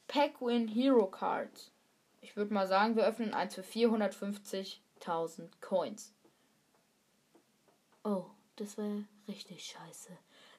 Pack-Win 0.07 0.67
Hero 0.67 1.07
Cards. 1.07 1.71
Ich 2.21 2.35
würde 2.35 2.53
mal 2.53 2.67
sagen, 2.67 2.95
wir 2.95 3.05
öffnen 3.05 3.33
eins 3.33 3.55
für 3.55 3.61
450.000 3.61 5.49
Coins. 5.61 6.13
Oh, 8.03 8.25
das 8.57 8.77
wäre 8.77 9.05
richtig 9.27 9.65
scheiße. 9.65 10.09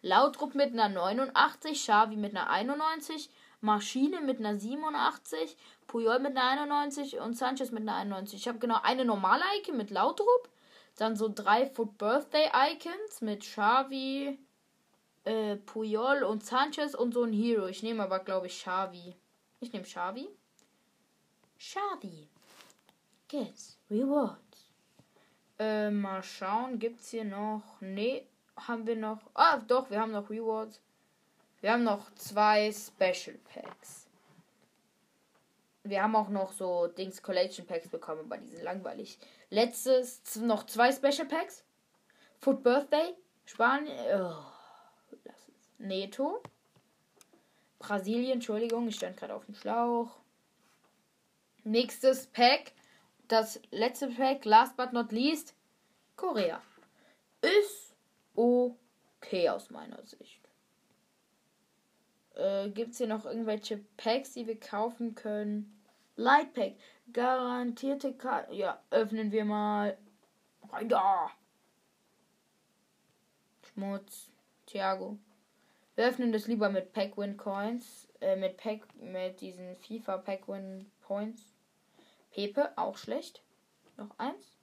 Lautrup 0.02 0.54
mit 0.54 0.72
einer 0.72 0.88
89, 0.88 1.78
Xavi 1.78 2.16
mit 2.16 2.36
einer 2.36 2.50
91, 2.50 3.30
Maschine 3.64 4.20
mit 4.20 4.38
einer 4.38 4.58
87, 4.58 5.56
Puyol 5.86 6.18
mit 6.18 6.36
einer 6.36 6.44
91 6.44 7.18
und 7.18 7.36
Sanchez 7.36 7.70
mit 7.70 7.82
einer 7.82 7.96
91. 7.96 8.38
Ich 8.38 8.46
habe 8.46 8.58
genau 8.58 8.78
eine 8.82 9.04
normale 9.04 9.42
Icon 9.58 9.76
mit 9.76 9.90
Lautrup, 9.90 10.50
dann 10.96 11.16
so 11.16 11.30
drei 11.34 11.66
Foot 11.66 11.96
Birthday 11.96 12.50
Icons 12.52 13.22
mit 13.22 13.40
Xavi, 13.40 14.38
äh, 15.24 15.56
Puyol 15.56 16.22
und 16.24 16.44
Sanchez 16.44 16.94
und 16.94 17.14
so 17.14 17.24
ein 17.24 17.32
Hero. 17.32 17.66
Ich 17.66 17.82
nehme 17.82 18.02
aber, 18.02 18.18
glaube 18.18 18.48
ich, 18.48 18.60
Xavi. 18.60 19.16
Ich 19.60 19.72
nehme 19.72 19.84
Xavi. 19.84 20.28
Xavi. 21.58 22.28
Gets 23.28 23.78
Rewards. 23.90 24.70
Äh, 25.58 25.90
mal 25.90 26.22
schauen, 26.22 26.78
gibt's 26.78 27.10
hier 27.10 27.24
noch. 27.24 27.62
Nee, 27.80 28.26
haben 28.56 28.86
wir 28.86 28.96
noch. 28.96 29.20
Ah, 29.32 29.56
doch, 29.56 29.88
wir 29.88 30.00
haben 30.00 30.12
noch 30.12 30.28
Rewards. 30.28 30.80
Wir 31.64 31.72
haben 31.72 31.84
noch 31.84 32.14
zwei 32.16 32.70
Special 32.70 33.38
Packs. 33.38 34.06
Wir 35.82 36.02
haben 36.02 36.14
auch 36.14 36.28
noch 36.28 36.52
so 36.52 36.88
Dings 36.88 37.22
Collection 37.22 37.66
Packs 37.66 37.88
bekommen, 37.88 38.20
aber 38.26 38.36
die 38.36 38.48
sind 38.48 38.62
langweilig. 38.62 39.18
Letztes 39.48 40.36
noch 40.36 40.66
zwei 40.66 40.92
Special 40.92 41.26
Packs. 41.26 41.64
Foot 42.38 42.62
Birthday, 42.62 43.14
Spanien. 43.46 43.96
Oh, 43.98 44.44
lass 45.24 45.48
es. 45.48 45.70
Neto. 45.78 46.42
Brasilien, 47.78 48.32
Entschuldigung, 48.32 48.86
ich 48.86 48.96
stand 48.96 49.16
gerade 49.16 49.34
auf 49.34 49.46
dem 49.46 49.54
Schlauch. 49.54 50.18
Nächstes 51.62 52.26
Pack. 52.26 52.72
Das 53.26 53.58
letzte 53.70 54.08
Pack, 54.08 54.44
last 54.44 54.76
but 54.76 54.92
not 54.92 55.12
least. 55.12 55.54
Korea. 56.16 56.60
Ist 57.40 57.96
okay 58.34 59.48
aus 59.48 59.70
meiner 59.70 60.04
Sicht. 60.04 60.44
Äh, 62.34 62.70
Gibt 62.70 62.92
es 62.92 62.98
hier 62.98 63.06
noch 63.06 63.24
irgendwelche 63.24 63.78
Packs, 63.96 64.32
die 64.32 64.46
wir 64.46 64.58
kaufen 64.58 65.14
können? 65.14 65.80
Light 66.16 66.52
Pack. 66.52 66.74
Garantierte 67.12 68.14
Karte. 68.14 68.54
Ja, 68.54 68.80
öffnen 68.90 69.32
wir 69.32 69.44
mal. 69.44 69.96
Rein 70.70 70.88
da. 70.88 71.30
Schmutz. 73.62 74.30
Thiago. 74.66 75.18
Wir 75.94 76.06
öffnen 76.06 76.32
das 76.32 76.46
lieber 76.46 76.70
mit 76.70 76.92
Packwin 76.92 77.36
Coins. 77.36 78.08
Äh, 78.20 78.36
mit 78.36 78.56
Pack, 78.56 78.80
mit 78.96 79.40
diesen 79.40 79.76
FIFA 79.76 80.18
Packwin 80.18 80.90
Points. 81.02 81.42
Pepe, 82.32 82.76
auch 82.76 82.96
schlecht. 82.96 83.42
Noch 83.96 84.18
eins. 84.18 84.56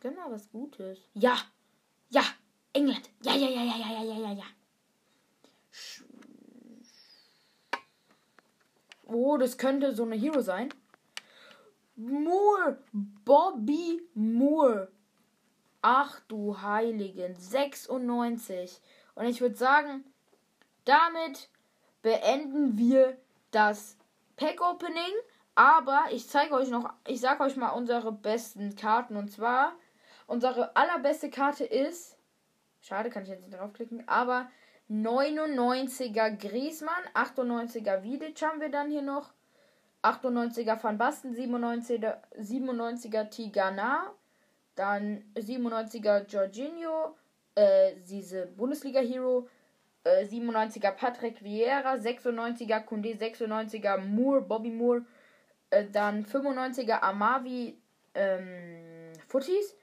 Genau, 0.00 0.30
was 0.30 0.50
Gutes. 0.50 0.98
Ja! 1.14 1.36
Ja! 2.08 2.22
England! 2.72 3.10
Ja, 3.22 3.34
ja, 3.34 3.48
ja, 3.48 3.62
ja, 3.64 3.76
ja, 3.76 4.02
ja, 4.02 4.14
ja, 4.14 4.32
ja. 4.32 4.44
Oh, 9.08 9.38
das 9.38 9.56
könnte 9.56 9.94
so 9.94 10.04
eine 10.04 10.16
Hero 10.16 10.40
sein. 10.42 10.68
Moore! 11.96 12.78
Bobby 13.24 14.02
Moore. 14.14 14.88
Ach 15.82 16.20
du 16.28 16.60
Heiligen. 16.60 17.34
96. 17.34 18.80
Und 19.14 19.26
ich 19.26 19.40
würde 19.40 19.56
sagen, 19.56 20.04
damit 20.84 21.48
beenden 22.02 22.76
wir 22.78 23.16
das 23.50 23.96
Pack 24.36 24.60
Opening. 24.60 25.12
Aber 25.54 26.04
ich 26.12 26.28
zeige 26.28 26.54
euch 26.54 26.68
noch, 26.68 26.92
ich 27.06 27.20
sage 27.20 27.42
euch 27.42 27.56
mal 27.56 27.70
unsere 27.70 28.12
besten 28.12 28.76
Karten. 28.76 29.16
Und 29.16 29.32
zwar, 29.32 29.72
unsere 30.26 30.76
allerbeste 30.76 31.30
Karte 31.30 31.64
ist, 31.64 32.16
schade, 32.80 33.10
kann 33.10 33.24
ich 33.24 33.28
jetzt 33.30 33.42
nicht 33.42 33.58
draufklicken, 33.58 34.06
aber 34.06 34.48
99er 34.90 36.30
Griesmann, 36.36 37.04
98er 37.14 38.02
Vidic 38.02 38.40
haben 38.42 38.60
wir 38.60 38.70
dann 38.70 38.90
hier 38.90 39.02
noch, 39.02 39.30
98er 40.02 40.82
Van 40.82 40.96
Basten, 40.96 41.34
97er, 41.34 42.16
97er 42.38 43.28
Tigana, 43.28 44.14
dann 44.76 45.24
97er 45.36 46.26
Jorginho, 46.26 47.16
äh, 47.54 47.96
diese 48.08 48.46
Bundesliga-Hero, 48.46 49.48
äh, 50.04 50.24
97er 50.24 50.92
Patrick 50.92 51.42
Vieira, 51.42 51.94
96er 51.94 52.80
Kunde, 52.80 53.10
96er 53.10 53.98
Moore, 53.98 54.40
Bobby 54.40 54.70
Moore, 54.70 55.04
äh, 55.70 55.84
dann 55.84 56.24
95er 56.24 57.00
Amavi 57.02 57.76
ähm, 58.14 59.12
Footies, 59.26 59.76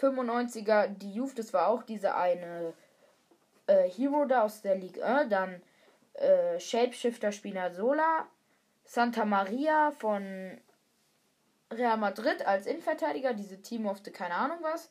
95er 0.00 0.88
Diouf, 0.88 1.34
das 1.34 1.52
war 1.52 1.68
auch 1.68 1.82
diese 1.84 2.16
eine 2.16 2.72
äh, 3.68 3.88
Hero 3.88 4.24
da 4.24 4.42
aus 4.42 4.62
der 4.62 4.74
Ligue 4.74 5.04
1, 5.04 5.30
dann 5.30 5.62
äh, 6.14 6.58
Shapeshifter 6.58 7.30
Spinazzola, 7.30 8.26
Santa 8.84 9.24
Maria 9.24 9.92
von 9.92 10.60
Real 11.70 11.96
Madrid 11.98 12.44
als 12.46 12.66
Innenverteidiger, 12.66 13.34
diese 13.34 13.60
Team 13.62 13.86
of 13.86 14.00
the 14.04 14.10
keine 14.10 14.34
Ahnung 14.34 14.58
was, 14.62 14.90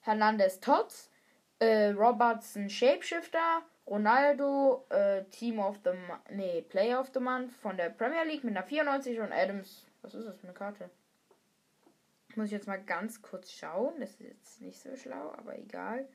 Hernandez 0.00 0.60
Tots, 0.60 1.10
äh, 1.58 1.88
Robertson 1.90 2.68
Shapeshifter, 2.68 3.62
Ronaldo 3.86 4.84
äh, 4.90 5.24
Team 5.24 5.58
of 5.58 5.78
the 5.84 5.90
nee, 6.30 6.62
Player 6.62 7.00
of 7.00 7.10
the 7.14 7.20
Month 7.20 7.52
von 7.52 7.76
der 7.76 7.90
Premier 7.90 8.24
League 8.24 8.44
mit 8.44 8.56
einer 8.56 8.66
94 8.66 9.20
und 9.20 9.32
Adams, 9.32 9.86
was 10.02 10.14
ist 10.14 10.26
das 10.26 10.36
für 10.36 10.44
eine 10.44 10.54
Karte? 10.54 10.90
Muss 12.36 12.46
ich 12.46 12.52
jetzt 12.52 12.66
mal 12.66 12.82
ganz 12.82 13.20
kurz 13.22 13.50
schauen, 13.50 14.00
das 14.00 14.10
ist 14.10 14.20
jetzt 14.20 14.60
nicht 14.60 14.80
so 14.80 14.94
schlau, 14.96 15.32
aber 15.36 15.58
egal. 15.58 16.08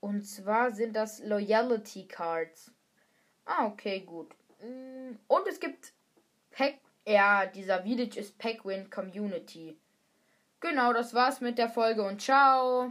Und 0.00 0.22
zwar 0.22 0.70
sind 0.70 0.94
das 0.94 1.20
Loyalty 1.24 2.06
Cards. 2.06 2.72
Ah, 3.44 3.66
okay, 3.66 4.00
gut. 4.00 4.34
Mm, 4.60 5.16
und 5.26 5.46
es 5.48 5.58
gibt 5.58 5.92
Pack. 6.50 6.78
Ja, 7.06 7.46
dieser 7.46 7.82
Village 7.82 8.20
ist 8.20 8.36
Packwin 8.38 8.90
Community. 8.90 9.78
Genau, 10.60 10.92
das 10.92 11.14
war's 11.14 11.40
mit 11.40 11.56
der 11.56 11.70
Folge 11.70 12.02
und 12.02 12.20
ciao. 12.20 12.86